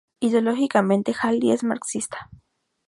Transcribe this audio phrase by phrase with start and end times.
[0.19, 2.27] Ideológicamente, Halley es marxista.